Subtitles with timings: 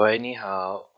[0.00, 0.88] 喂，你好。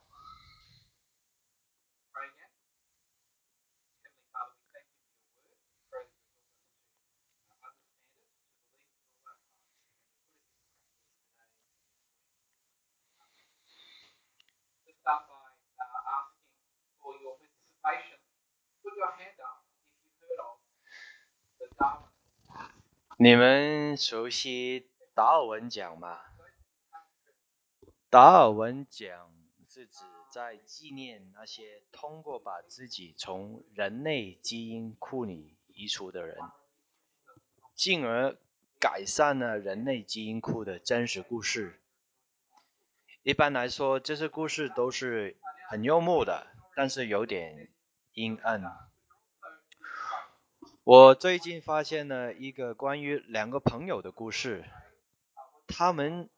[23.18, 26.31] 你们熟悉达尔文奖吗？
[28.12, 29.32] 达尔文奖
[29.66, 36.36] 是指在纪念那些通过把自己从人类基因库里移除的人，
[37.74, 38.36] 进而
[38.78, 41.80] 改善了人类基因库的真实故事。
[43.22, 45.38] 一般来说，这些故事都是
[45.70, 47.70] 很幽默的，但是有点
[48.12, 48.62] 阴暗。
[50.84, 54.66] 我最近发现了一个关于两个朋友的故事，
[55.66, 56.28] 他们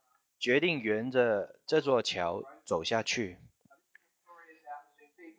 [0.44, 3.38] 决定沿着这座桥走下去。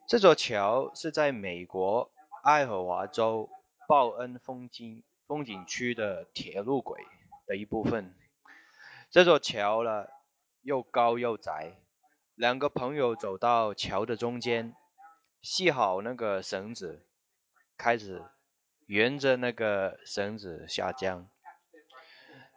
[0.07, 2.11] 这座桥是在美国
[2.43, 3.47] 爱荷华州
[3.87, 7.03] 报恩风景风景区的铁路轨
[7.45, 8.15] 的一部分。
[9.11, 10.07] 这座桥呢，
[10.63, 11.73] 又高又窄。
[12.33, 14.73] 两个朋友走到桥的中间，
[15.39, 17.05] 系好那个绳子，
[17.77, 18.23] 开始。
[18.87, 21.29] 沿着那个绳子下降。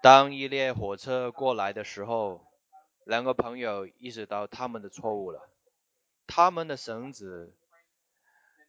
[0.00, 2.46] 当一列火车过来的时候，
[3.04, 5.48] 两个朋友意识到他们的错误了。
[6.27, 7.56] 他们的绳子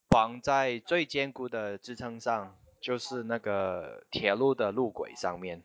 [0.08, 5.62] 绑在最坚固的支撑上，就是那个铁路的路轨上面。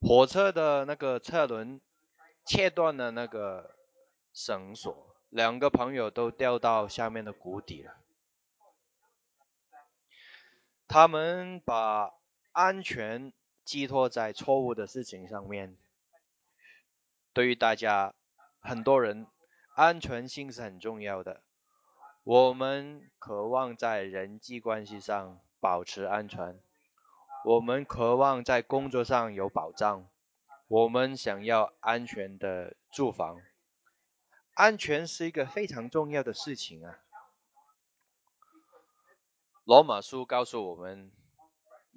[0.00, 1.80] 火车的那个车轮
[2.44, 3.74] 切断了那个
[4.34, 7.94] 绳索，两个朋友都掉到下面的谷底了。
[10.86, 12.12] 他们把
[12.52, 13.32] 安全
[13.68, 15.76] 寄托在错误的事情上面。
[17.34, 18.14] 对于大家，
[18.60, 19.26] 很多人，
[19.74, 21.42] 安全性是很重要的。
[22.24, 26.58] 我们渴望在人际关系上保持安全，
[27.44, 30.08] 我们渴望在工作上有保障，
[30.68, 33.38] 我们想要安全的住房。
[34.54, 36.98] 安全是一个非常重要的事情啊。
[39.64, 41.12] 罗马书告诉我们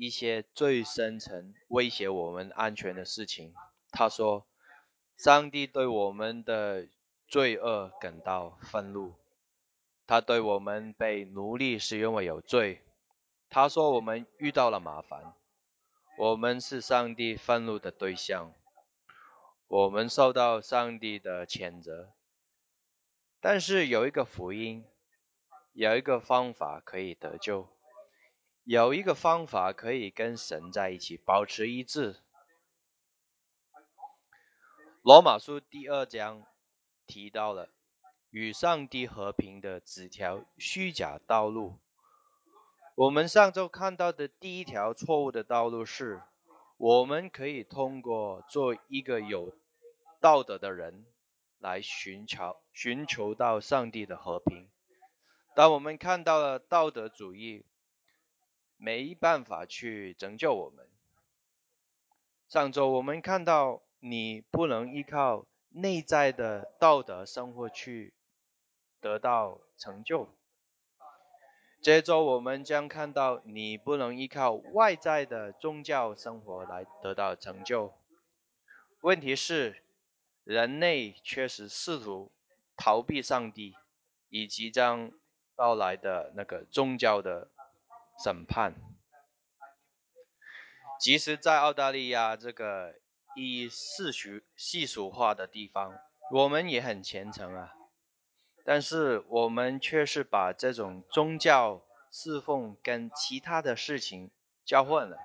[0.02, 3.54] 一些最深层威胁我们安全的事情。
[3.92, 4.48] 他说
[5.16, 6.88] ：“上帝对我们的
[7.28, 9.14] 罪恶感到愤怒，
[10.08, 12.82] 他对我们被奴隶是因为有罪。
[13.48, 15.36] 他说我们遇到了麻烦，
[16.18, 18.56] 我们是上帝愤怒的对象，
[19.68, 22.12] 我们受到上帝的谴责。
[23.40, 24.84] 但是有一个福音。”
[25.74, 27.70] 有一个方法可以得救，
[28.64, 32.16] 有一个方法可以跟神在一起，保持一致。
[35.02, 36.46] 罗马书第二章
[37.08, 37.70] 提到了
[38.30, 41.80] 与上帝和平的几条虚假道路。
[42.94, 46.22] 我们上周看到的第一条错误的道路是，
[46.78, 49.56] 我们可以通过做一个有
[50.20, 51.08] 道德的人
[51.58, 54.70] 来寻求寻求到上帝的和平。
[55.56, 57.66] 当我们看到了道德主义
[58.84, 60.88] 没办法去拯救我们，
[62.50, 68.12] 上周我们看到你不能依靠内在的道德生活去
[69.00, 70.28] 得到成就，
[71.80, 77.94] 这周我们将看到你不能依靠外在的宗教生活来得到成就。
[79.02, 79.84] 问题是，
[80.44, 82.31] 人类确实试图
[82.75, 83.75] 逃避上帝
[84.30, 85.12] 以及将。
[85.53, 87.52] 到来的那个宗教的
[88.23, 88.76] 审判，
[91.00, 92.94] 即使在澳大利亚这个
[93.35, 95.97] 以世俗世俗化的地方，
[96.32, 97.73] 我们也很虔诚啊，
[98.64, 104.29] 但是我们却是把这种宗教侍奉跟其他的事情
[104.64, 105.18] 交换了，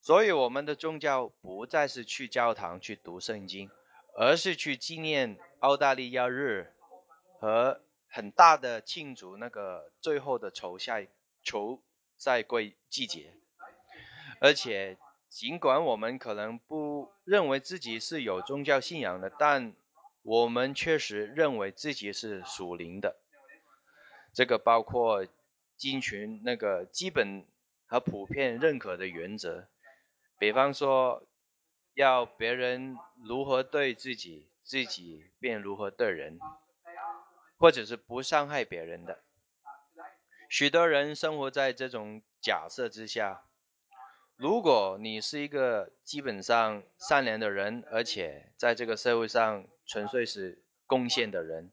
[0.00, 3.70] 所以我们的宗教不再是去教堂去读圣经，
[4.18, 6.74] 而是去纪念澳大利亚日
[7.38, 7.80] 和。
[8.12, 11.06] 很大的庆祝那个最后的球赛
[11.42, 11.82] 球
[12.16, 13.34] 赛季季节，
[14.40, 14.98] 而且
[15.28, 19.74] 尽管我们可能不认为自己是有宗教信仰的，但
[20.22, 23.16] 我们确实认为自己是属灵的。
[24.32, 25.26] 这个包括
[25.76, 27.44] 金群那个基本
[27.86, 29.68] 和普遍认可的原则，
[30.38, 31.26] 比方说
[31.94, 36.38] 要别人如何对自己，自己便如何对人。
[37.58, 39.22] 或者是不伤害别人的，
[40.50, 43.44] 许多人生活在这种假设之下。
[44.34, 51.70] 如果你是一个基本上善良的人，而且在这个社会上纯粹是贡献的人。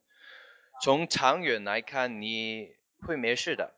[0.80, 3.74] 从长远来看，你会没事的，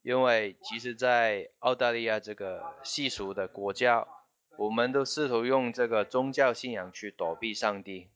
[0.00, 4.08] 因为其实，在澳大利亚这个世俗的国家，
[4.56, 8.08] 我们都试图用这个宗教信仰去躲避上帝。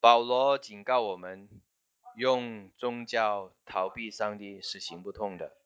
[0.00, 1.48] 保罗警告我们，
[2.16, 5.56] 用宗教逃避上帝是行不通的。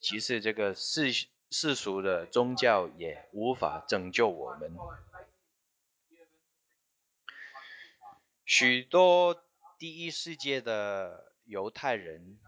[0.00, 1.12] 其实，这个世
[1.50, 4.76] 世俗的宗教也无法拯救我们。
[8.44, 9.42] 许多
[9.78, 12.38] 第一世界的犹太人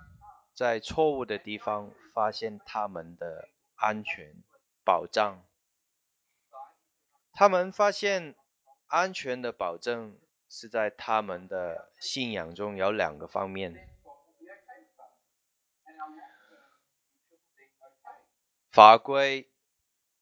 [0.55, 4.35] 在错误的地方发现他们的安全
[4.85, 5.45] 保障。
[7.33, 8.35] 他们发现
[8.87, 10.19] 安全的保证
[10.51, 13.89] 是在他们的信仰中有两个方面：
[18.71, 19.51] 法规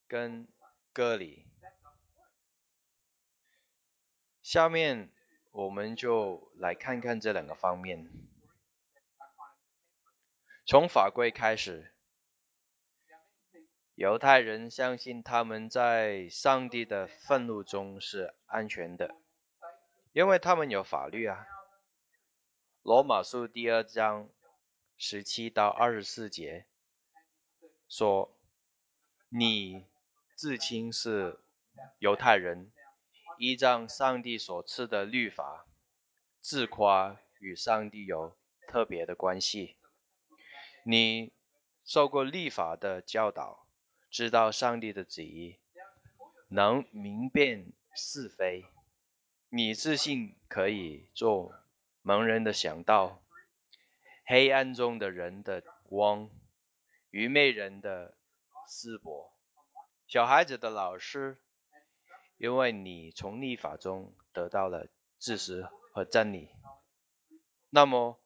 [0.06, 0.46] 跟
[0.92, 1.48] 割礼。
[4.42, 5.10] 下面。
[5.50, 8.06] 我们就来看看这两个方面。
[10.64, 11.92] 从法规开始，
[13.96, 19.16] 犹太人相信他们在上帝的愤怒中是安全的，
[20.18, 21.46] 因为他们有法律啊。
[22.82, 24.28] 罗马书第二章
[24.96, 26.66] 十七到二十四节
[27.88, 28.36] 说
[29.30, 29.86] ：“你
[30.34, 31.38] 自称是
[32.00, 32.72] 犹太人。”
[33.38, 35.68] 依仗上帝所赐的律法，
[36.40, 38.36] 自夸与上帝有
[38.66, 39.76] 特别的关系。
[40.84, 41.32] 你
[41.84, 43.68] 受过律法的教导，
[44.10, 45.60] 知道上帝的旨意，
[46.48, 48.66] 能明辨是非。
[49.50, 51.54] 你自信可以做
[52.02, 53.22] 盲人的想道，
[54.26, 56.30] 黑暗中的人的光，
[57.10, 58.14] 愚昧人的
[58.66, 59.32] 思博，
[60.06, 61.38] 小孩子的老师。
[62.36, 64.86] 因为你从立法中得到了
[65.18, 66.50] 知识和真理，
[67.68, 68.20] 那么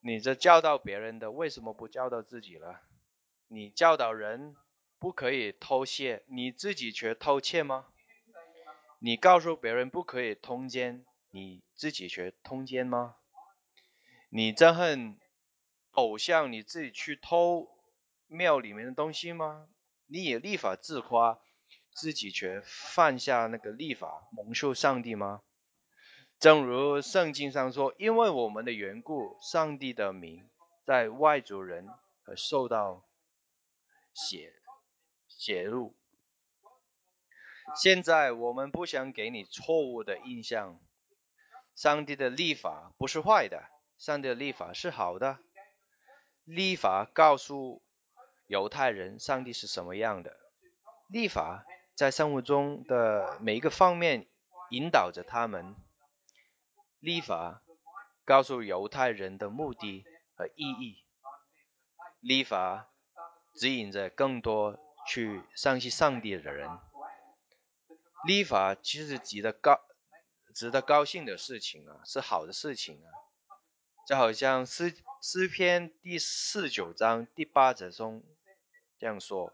[0.00, 2.80] 你这教导别人的，为什么不教导自己了？
[3.46, 4.56] 你教导人
[4.98, 7.86] 不可以偷窃，你自己却偷窃吗？
[9.04, 13.16] 你告诉别人不可以通奸，你自己却通奸吗？
[14.30, 15.20] 你憎恨
[15.90, 17.68] 偶像，你自己去偷
[18.28, 19.68] 庙里面的东西吗？
[20.06, 21.38] 你也立法自夸。
[21.92, 25.42] 自己却犯下那个立法蒙受上帝吗？
[26.40, 30.48] 正如圣经上说：“因为我们的缘故，上帝的名
[30.86, 31.86] 在外族人
[32.24, 33.04] 而受到
[34.14, 34.54] 写
[35.28, 35.94] 写入。”
[37.76, 40.80] 现在我们不想给你错误的印象，
[41.74, 43.64] 上帝的立法不是坏的，
[43.98, 45.38] 上帝的立法是好的。
[46.44, 47.82] 立法告诉
[48.46, 50.36] 犹太人上帝是什么样的，
[51.08, 51.64] 立法。
[51.96, 54.26] 在生活中的每一个方面
[54.70, 55.76] 引导着他们。
[56.98, 57.62] 立法
[58.24, 61.04] 告诉犹太人的目的和意义。
[62.18, 62.88] 立法
[63.54, 66.68] 指引着更多去相信上帝的人。
[68.26, 69.80] 立法其实值得高
[70.54, 73.08] 值得高兴的事情啊，是好的事情啊。
[74.06, 78.22] 就好像诗诗篇第四九章第八节中
[78.98, 79.52] 这样说：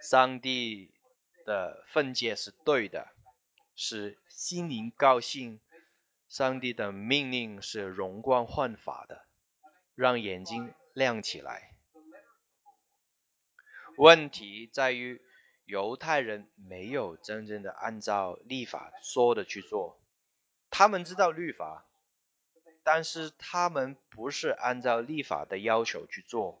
[0.00, 0.94] 上帝。
[1.44, 3.08] 的分界是对的，
[3.74, 5.60] 使心灵高兴。
[6.28, 9.26] 上帝的命令是容光焕发的，
[9.96, 11.74] 让眼睛亮起来。
[13.96, 15.20] 问题在于，
[15.72, 19.98] 犹太人没有真正的按照律法说的去做。
[20.68, 21.86] 他们知道律法，
[22.82, 26.60] 但是他们不是按照律法的要求去做，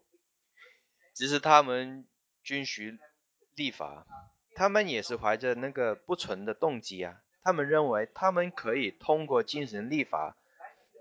[1.12, 2.06] 只是他们
[2.42, 2.98] 遵循
[3.54, 4.06] 律法。
[4.54, 7.20] 他们也是怀着那个不纯的动机啊！
[7.42, 10.38] 他们认为他们可以通过精神立法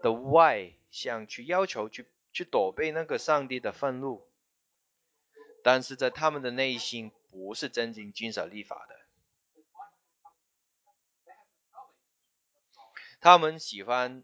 [0.01, 4.27] 的外向去要求、去去躲避那个上帝的愤怒，
[5.63, 8.95] 但是在他们的内心不是真正遵守立法的。
[13.19, 14.23] 他们喜欢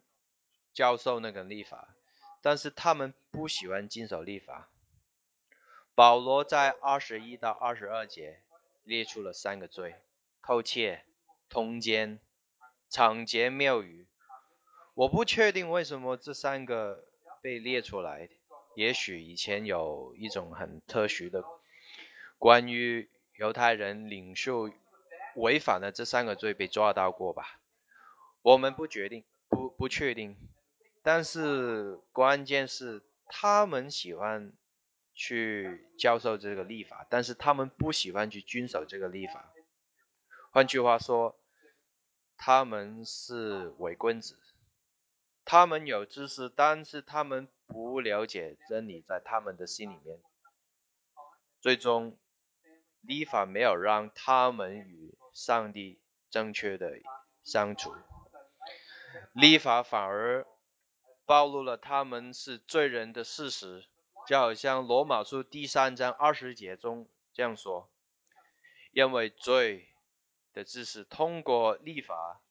[0.74, 1.96] 教授那个立法，
[2.42, 4.70] 但是他们不喜欢遵守立法。
[5.96, 8.44] 保罗在二十一到二十二节。
[8.84, 9.96] 列出了三个罪：
[10.42, 11.04] 偷窃、
[11.50, 12.22] 通奸、
[12.90, 14.08] 抢劫庙宇。
[14.94, 17.04] 我不确定为什么这三个
[17.42, 18.30] 被列出来。
[18.78, 21.44] 也许以前有一种很特殊的
[22.38, 24.72] 关于犹太人领袖
[25.36, 27.60] 违反了这三个罪被抓到过吧？
[28.42, 30.38] 我们不决定，不不确定。
[31.04, 34.54] 但是关键是他们喜欢。
[35.20, 39.52] 去教授这个立法，但是他们不喜欢去遵守这个立法。
[40.52, 41.36] 换句话说，
[42.38, 44.38] 他们是伪君子，
[45.44, 50.20] 他们有知识，但是他们不了解真理，在他们的心里面，
[51.60, 52.16] 最终
[53.02, 56.00] 立法没有让他们与上帝
[56.30, 57.00] 正确的
[57.44, 57.94] 相处，
[59.34, 60.46] 立法反而
[61.26, 63.86] 暴露了他们是罪人的事实，
[64.28, 67.90] 就好像罗马书第三章二十节中这样说
[68.92, 69.90] ：“因为罪。”
[70.54, 72.42] 的知识通过立法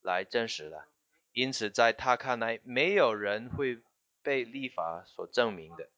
[0.00, 0.86] 来证实了，
[1.32, 3.82] 因此在他看来，没有人会
[4.22, 5.88] 被立法所证明的。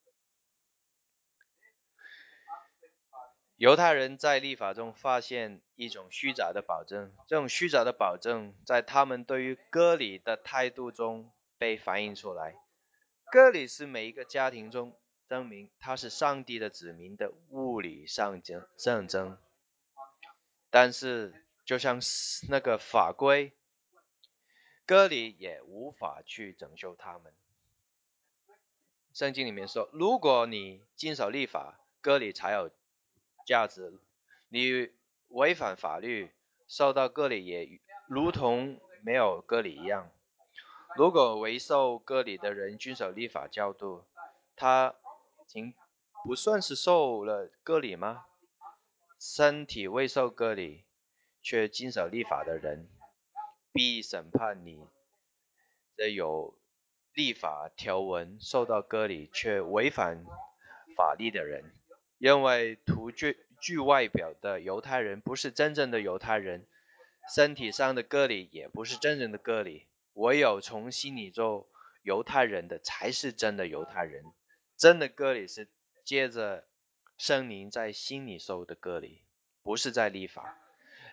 [3.59, 12.55] 犹太人在立法中发现一种虚假的保证，这种虚假的保证在他们对于割礼的态度中被反映出来。
[13.31, 14.97] 割礼是每一个家庭中
[15.29, 19.37] 证明他是上帝的子民的物理上征象征，
[20.71, 21.45] 但是。
[21.69, 22.00] 就像
[22.49, 23.53] 那个法规，
[24.87, 27.35] 割礼也无法去拯救他们。
[29.12, 32.71] 圣经里面说，如果你坚守立法，割礼才有
[33.49, 33.99] 价值。
[34.50, 34.90] 你
[35.28, 36.31] 违反法律，
[36.67, 40.11] 受到割礼也如同没有割礼一样。
[40.97, 44.05] 如果未受割礼的人遵守立法教度，
[44.55, 44.95] 他
[45.47, 45.73] 仅
[46.25, 48.26] 不算是受了割礼吗？
[49.19, 50.85] 身体未受割礼。
[51.40, 52.90] 却经守立法的人，
[53.73, 54.85] 必审判你
[55.97, 56.59] 这有
[57.14, 60.26] 立法条文受到割礼却违反
[60.95, 61.73] 法律的人。
[62.19, 66.67] 因为图具具外表的犹太人不是真正的犹太人，
[67.35, 69.87] 身体上的割礼也不是真正的割礼。
[70.15, 71.69] 唯有从心里做
[72.03, 74.25] 犹太人的才是真的犹太人。
[74.77, 75.69] 真的割礼是
[76.05, 76.67] 接着
[77.17, 79.23] 圣灵在心里受的割礼，
[79.63, 80.59] 不是在立法。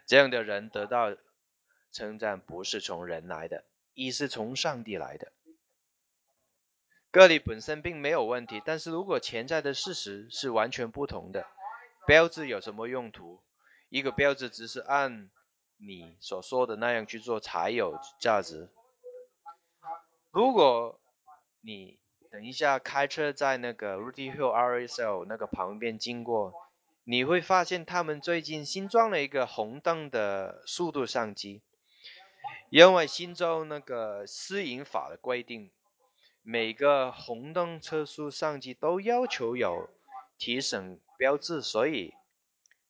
[0.08, 1.16] 这样的人得到
[1.92, 5.32] 称赞，不是从人来的，亦是从上帝来的。
[7.15, 11.48] 割礼本身并没有问题，但是如果潜在的事实是完全不同的，
[12.05, 13.39] 标志有什么用途？
[13.88, 15.29] 一个标志只是按
[15.77, 18.69] 你所说的那样去做才有价值。
[20.31, 21.00] 如果
[21.62, 21.98] 你
[22.29, 26.53] 等一下开车在那个 Rudy Hill RSL 那个旁边经过。
[27.07, 31.62] 你会发现他们最近新装了一个红灯的速度相机，
[32.72, 35.69] 因为新州那个私营法的规定，
[36.48, 39.90] 每个红灯车速相机都要求有
[40.38, 42.14] 提醒标志，所以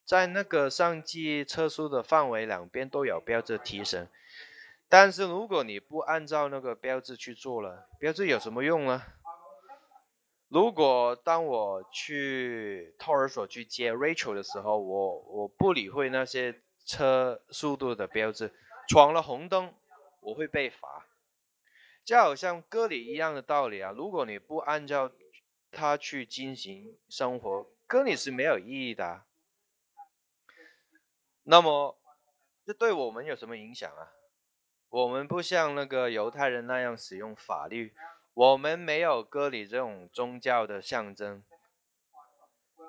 [0.04, 4.06] 在那个相机车速的范围两边都有标志提醒。
[4.90, 9.02] 但是如果你不按照那个标志去做了，标志有什么用呢？
[10.48, 18.52] 如果当我去托儿所去接 Rachel 的时候，我我不理会那些车速度的标志，
[18.86, 19.72] 闯了红灯
[20.20, 21.06] 我会被罚，
[22.06, 23.90] 就好像割礼一样的道理啊！
[23.90, 25.10] 如果你不按照
[25.72, 29.24] 它去进行生活，割礼是没有意义的。
[31.42, 31.98] 那么
[32.64, 34.12] 这对我们有什么影响啊？
[34.88, 37.92] 我们不像那个犹太人那样使用法律。
[38.34, 41.42] 我们没有割礼这种宗教的象征，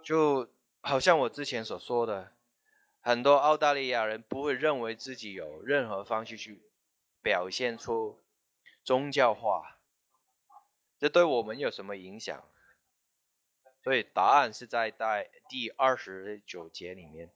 [0.04, 0.48] 就
[0.82, 2.34] 好像我之前所说的，
[3.02, 6.62] 很多澳大利亚人不会认为自己有任何方式去
[7.24, 8.20] 表现出
[8.88, 9.78] 宗教化，
[10.98, 12.42] 这对我们有什么影响？
[13.84, 17.30] 所以答案是在在第二十九节里面，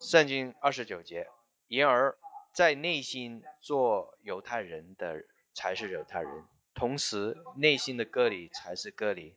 [0.00, 1.28] 圣经二十九节，
[1.68, 2.18] 因而
[2.52, 5.24] 在内心做犹太人的。
[5.54, 9.34] 才是犹太人，同时内心的割礼才是割礼，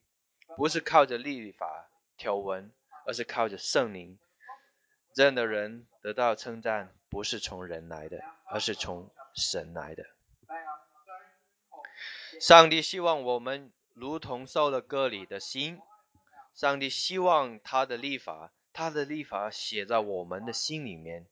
[0.55, 2.71] 不是靠着立法条文，
[3.07, 4.19] 而是靠着圣灵。
[5.15, 10.05] 这样的人得到称赞，不是从人来的，而是从神来的。
[12.41, 15.79] 上帝希望我们如同受了割礼的心，
[16.55, 21.27] 上帝希望他的立法，他的立法写在我们的心里面。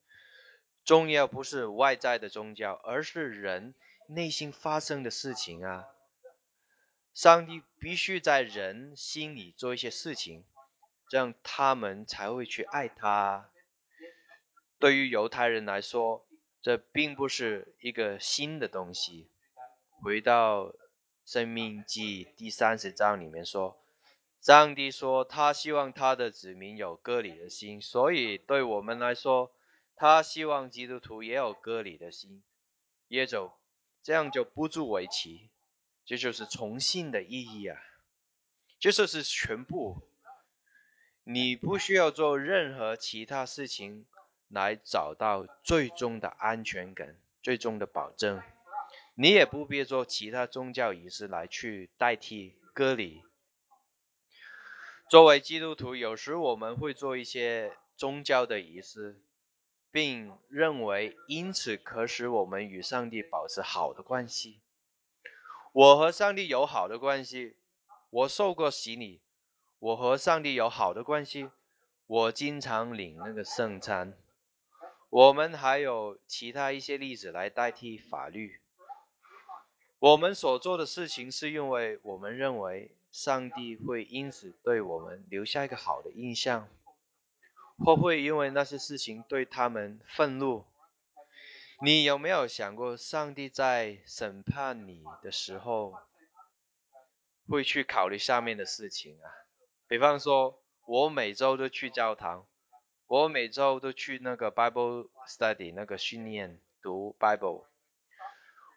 [0.86, 3.74] 重要不是外在的宗教，而是人。
[4.08, 5.86] 内心发生的事情啊，
[7.16, 10.46] 上帝必须在人心里做一些事情，
[11.10, 13.50] 这样他们才会去爱他。
[14.78, 16.24] 对于犹太人来说，
[16.62, 19.28] 这并不是一个新的东西。
[20.02, 20.66] 回到
[21.32, 23.80] 《生命记》第三十章里面说，
[24.42, 29.52] 上帝说他希望他的子民有割礼的心，所以对我们来说，
[29.96, 32.42] 他希望基督徒也有割礼的心，
[33.08, 33.60] 也走。
[34.02, 35.52] 这样就不足为奇，
[36.04, 37.80] 这就是重信的意义啊！
[38.80, 40.02] 这就是全部，
[41.24, 44.08] 你不需要做任何其他事情
[44.48, 48.42] 来找到最终的安全感、最终的保证。
[49.22, 53.22] 你也不必做其他宗教仪式来去代替割礼。
[55.10, 59.20] 作为基督徒，有时我们会做一些宗教的仪式，
[59.92, 64.62] 并认为因此可使我们与上帝保持好的关系。
[65.74, 67.58] 我和上帝有好的关系，
[68.12, 69.20] 我受过洗礼，
[69.80, 71.50] 我和上帝有好的关系，
[72.08, 74.18] 我经常领那个圣餐。
[75.10, 78.62] 我们还有其他一些例子来代替法律。
[80.00, 86.70] 我们所做的事情是因为我们认为上帝会因此对我们留下一个好的印象，
[87.78, 90.64] 或会因为那些事情对他们愤怒。
[91.82, 95.98] 你有没有想过，上帝在审判你的时候，
[97.50, 99.28] 会去考虑下面的事情啊？
[99.88, 102.46] 比方说，我每周都去教堂，
[103.08, 107.66] 我每周都去那个 Bible study 那个训练读 Bible，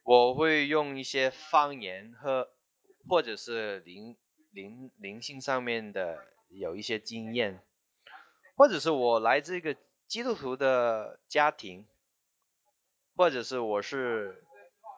[0.02, 2.50] 我会用一些方言和
[3.08, 4.16] 或者是灵
[4.50, 6.18] 灵灵性上面的
[6.48, 7.62] 有一些经验，
[8.56, 11.86] 或者是我来自一个基督徒的家庭。
[13.14, 14.42] 或者是我是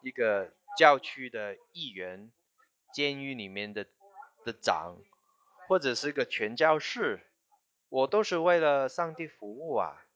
[0.00, 2.30] 一个教区的议员，
[2.94, 3.86] 监狱里面的
[4.44, 4.98] 的长，
[5.66, 7.26] 或者是个全教士，
[7.88, 10.06] 我都是为了上帝服务啊。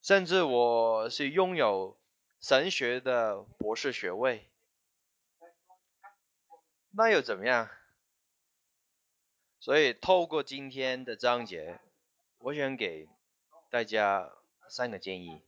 [0.00, 1.98] 甚至我是拥有
[2.42, 4.50] 神学的博士学位，
[6.90, 7.70] 那又怎么样？
[9.60, 11.80] 所以透过今天的章节，
[12.38, 13.08] 我想给
[13.70, 14.32] 大家
[14.68, 15.40] 三个建议。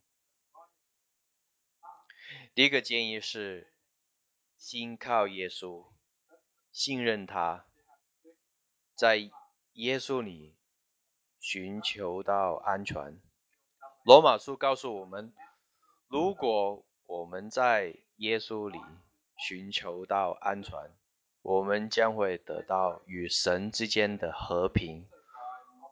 [2.54, 3.74] 第一个建议是，
[4.56, 5.88] 心靠耶稣，
[6.70, 7.66] 信任他，
[8.94, 9.16] 在
[9.72, 10.54] 耶稣里
[11.40, 13.20] 寻求到安全。
[14.04, 15.34] 罗马书告诉我们，
[16.08, 18.78] 如果我们在耶稣里
[19.36, 20.78] 寻求到安全，
[21.42, 25.06] 我们将会得到与神之间的和平，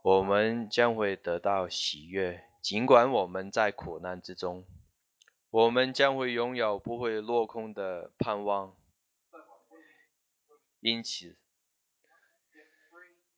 [0.02, 4.64] 我们将会得到喜悦，尽管我们在苦难之中。
[5.50, 8.74] 我们将会拥有不会落空的盼望，
[10.80, 11.36] 因此，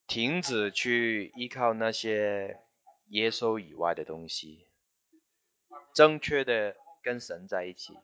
[0.07, 2.61] 停止去依靠那些
[3.09, 4.69] 耶稣以外的东西，
[5.95, 7.97] 正确的跟神在一起。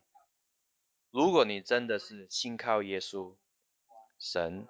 [1.11, 3.35] 如果你真的是信靠耶稣，
[4.16, 4.68] 神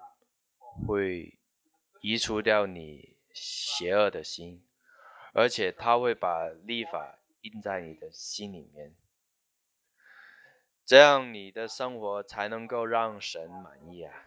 [0.87, 1.37] 会
[2.01, 4.65] 移除掉你邪恶的心，
[5.33, 8.95] 而且他会把立法印在你的心里面。
[10.83, 14.25] 这样你的生活才能够让神满意啊！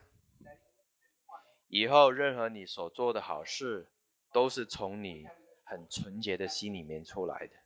[1.66, 3.90] 以后任何你所做的好事，
[4.32, 5.26] 都是从你
[5.64, 7.56] 很纯洁的心里面出来的，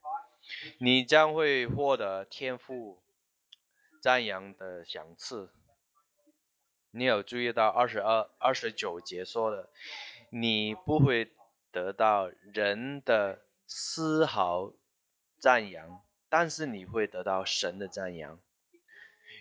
[0.79, 2.99] 你将会获得天赋
[4.01, 5.51] 赞扬的赏赐。
[6.91, 9.69] 你有注意到二十二、二十九节说的，
[10.31, 11.31] 你不会
[11.71, 14.73] 得到人的丝毫
[15.39, 18.41] 赞扬，但是你会得到神的赞扬。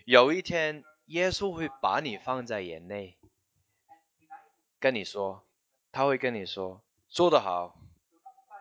[0.04, 3.16] 有一天，耶稣会把你放在眼内，
[4.78, 5.42] 跟你说，
[5.90, 7.80] 他会跟你说，做得好，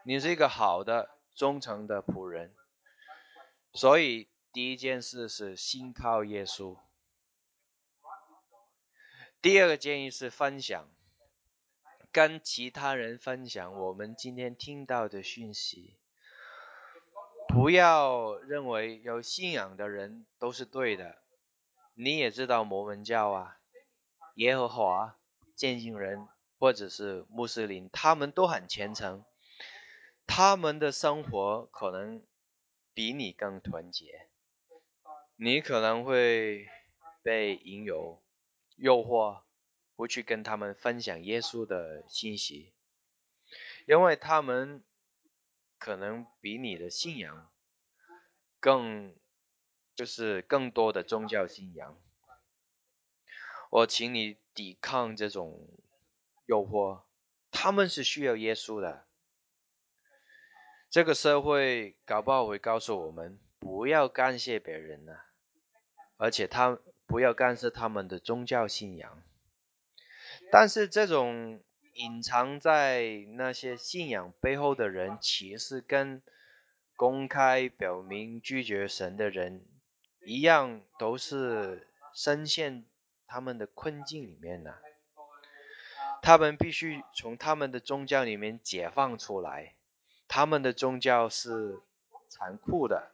[0.06, 2.54] 你是一个好的、忠诚的仆人。
[3.74, 6.78] 所以，第一件事是心靠耶稣。
[9.40, 10.90] 第二个建议是分享，
[12.12, 15.96] 跟其他人分享我们今天听到的讯息。
[17.48, 21.20] 不要认为有信仰的人都是对的。
[21.94, 23.58] 你也知道摩门教啊，
[24.36, 25.18] 耶和华、
[25.56, 26.28] 见信人
[26.60, 29.24] 或者是穆斯林，他们都很虔诚，
[30.28, 32.24] 他们的生活可能
[32.94, 34.30] 比你更团结。
[35.38, 36.68] 你可能会
[37.24, 38.22] 被引诱、
[38.76, 39.42] 诱惑，
[39.96, 42.74] 不去跟他们分享耶稣的信息，
[43.88, 44.84] 因为他们
[45.80, 47.52] 可能比你的信仰
[48.60, 49.16] 更。
[49.96, 52.00] 就是更多的宗教信仰，
[53.72, 55.68] 我请你抵抗这种
[56.46, 57.06] 诱惑。
[57.50, 59.07] 他们是需要耶稣的。
[60.98, 65.14] 这个社会搞不好会告诉我们，不要干涉别人呢，
[66.18, 69.22] 而且他不要干涉他们的宗教信仰。
[70.52, 71.62] 但是这种
[71.94, 76.24] 隐藏在那些信仰背后的人，其实跟
[76.96, 79.68] 公开表明拒绝神的人。
[80.26, 82.86] 一样都是深陷
[83.28, 84.74] 他们的困境里面呢，
[86.24, 89.76] 他们必须从他们的宗教里面解放出来。
[90.38, 91.82] 他们的宗教是
[92.30, 93.12] 残酷的，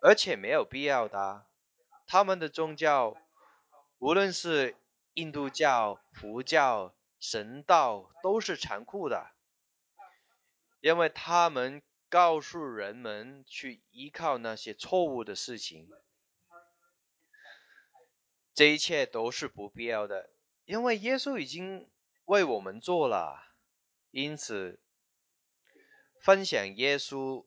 [0.00, 1.44] 而且没有必要的。
[2.06, 3.16] 他们的宗教，
[3.98, 4.76] 无论是
[5.14, 9.26] 印度教、佛教、神道，都是残酷的，
[10.78, 15.90] 因为他们告诉人们去依靠那些错误的事情。
[18.54, 20.30] 这一切都是不必要的，
[20.64, 21.90] 因为耶稣已经
[22.24, 23.42] 为我们做了。
[24.12, 24.78] 因此，
[26.26, 27.44] 分享耶稣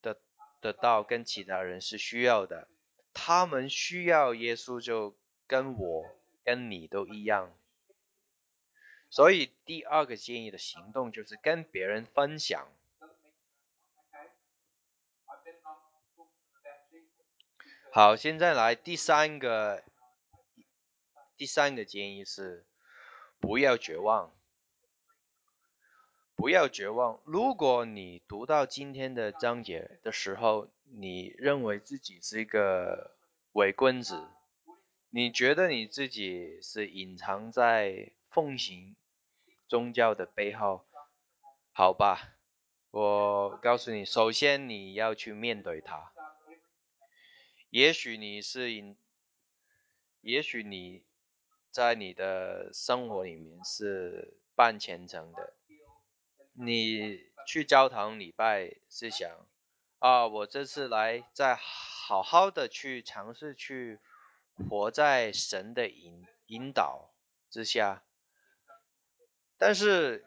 [0.00, 0.16] 的
[0.60, 2.68] 的道跟其他人是需要的。
[3.12, 6.04] 他们需要耶稣，就跟我
[6.44, 7.52] 跟你都一样。
[9.10, 12.68] 所以第二个建议的行动就是跟别人分享。
[17.92, 19.82] 好，现在来第三个。
[21.36, 22.64] 第三个建议是，
[23.40, 24.32] 不要绝望，
[26.34, 27.20] 不要绝望。
[27.24, 33.16] 如果你读到今天的章节的时候，你认为自己是一个
[33.52, 34.28] 伪君子，
[35.10, 38.96] 你觉得你自己是隐藏在奉行
[39.68, 40.84] 宗教的背后，
[41.72, 42.36] 好吧，
[42.90, 46.12] 我告诉你，首先你要去面对它。
[47.70, 48.96] 也许你是隐，
[50.20, 51.04] 也许你。
[51.74, 55.54] 在你的生活里面是半虔诚的，
[56.52, 59.30] 你去教堂礼拜是想
[59.98, 63.98] 啊，我这次来再好好的去尝试去
[64.68, 67.10] 活在神的引引导
[67.50, 68.02] 之下，
[69.58, 70.26] 但是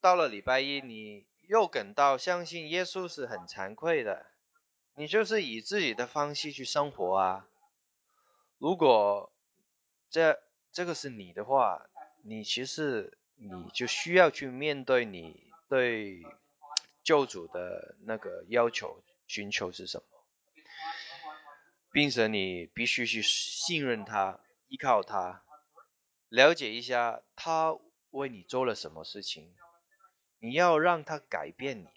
[0.00, 4.26] 到了礼拜一，你又感到相信耶稣是很惭愧的，
[4.94, 7.48] 你就是以自己的方式去生活啊，
[8.58, 9.32] 如果。
[10.12, 11.86] 这这个是你的话，
[12.24, 16.22] 你其实你就需要去面对你对
[17.02, 20.04] 救主的那个要求寻求是什么，
[21.90, 25.42] 并且你必须去信任他，依靠他，
[26.28, 27.78] 了解一下他
[28.10, 29.54] 为你做了什么事情，
[30.38, 31.88] 你要让他改变你，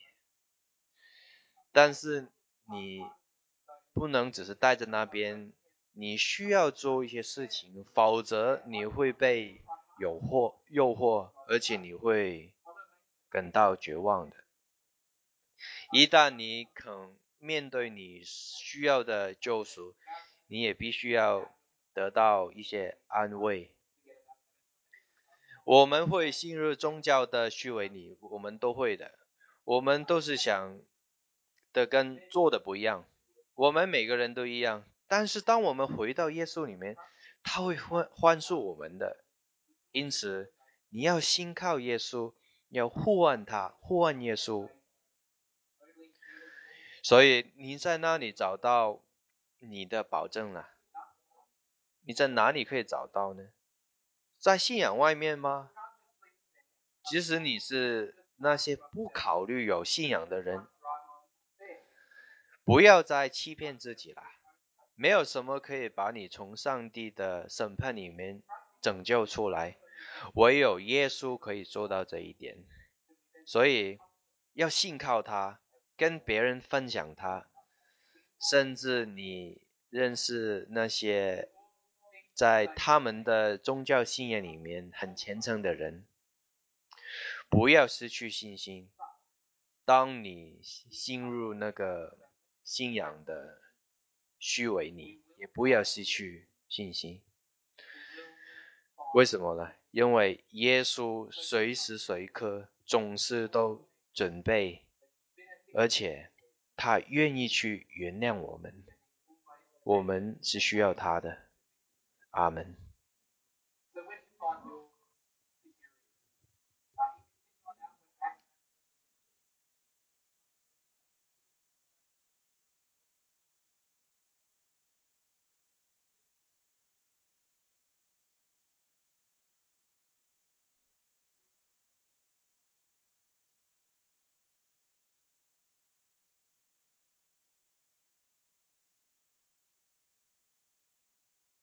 [1.73, 2.29] 但是
[2.71, 3.01] 你
[3.93, 5.51] 不能只是待在那边。
[5.95, 9.61] 你需要做一些事情，否则你会被
[9.99, 12.53] 诱惑、诱惑，而且你会
[13.29, 14.35] 感到绝望的。
[15.91, 19.95] 一旦你肯面对你需要的救赎，
[20.47, 21.53] 你也必须要
[21.93, 23.71] 得到一些安慰。
[25.65, 29.17] 我们会信入宗教的虚伪里，我们都会的。
[29.63, 30.81] 我们都是想
[31.71, 33.05] 的跟做的不一样，
[33.55, 34.83] 我们每个人都一样。
[35.07, 36.97] 但是当我们回到耶稣里面，
[37.43, 39.22] 他会欢欢恕我们的。
[39.93, 40.51] 因此，
[40.89, 42.33] 你要信靠耶稣，
[42.69, 44.69] 要呼唤他，呼唤耶稣。
[47.03, 49.03] 所以你在那里找到
[49.59, 50.69] 你的保证了？
[52.05, 53.49] 你在哪里可以找到呢？
[54.39, 55.71] 在信仰外面吗？
[57.09, 60.67] 即使你是那些不考虑有信仰的人，
[62.63, 64.23] 不要再欺骗自己了。
[64.95, 68.41] 没有什么可以把你从上帝的审判里面
[68.81, 69.77] 拯救出来，
[70.33, 72.57] 唯有耶稣可以做到这一点。
[73.45, 73.97] 所以
[74.53, 75.61] 要信靠他，
[75.97, 77.49] 跟别人分享他，
[78.49, 81.49] 甚至你认识那些
[82.33, 86.07] 在他们的宗教信仰里面很虔诚的人，
[87.49, 88.89] 不要失去信心。
[89.85, 92.17] 当你进入那个
[92.63, 93.61] 信仰的。
[94.45, 97.23] 虚伪，你也不要失去信心。
[99.13, 99.71] 为什么呢？
[99.91, 104.81] 因为耶稣随时随刻总是都准备，
[105.75, 106.31] 而且
[106.75, 108.83] 他愿意去原谅我们。
[109.83, 111.37] 我们是需要他的。
[112.31, 112.75] 阿门。